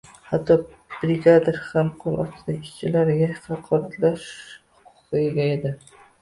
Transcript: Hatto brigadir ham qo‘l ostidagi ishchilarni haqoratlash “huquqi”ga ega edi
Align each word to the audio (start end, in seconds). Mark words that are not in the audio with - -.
Hatto 0.29 0.53
brigadir 1.01 1.59
ham 1.65 1.91
qo‘l 2.03 2.17
ostidagi 2.23 2.55
ishchilarni 2.71 3.29
haqoratlash 3.51 4.27
“huquqi”ga 4.81 5.23
ega 5.29 5.47
edi 5.61 5.77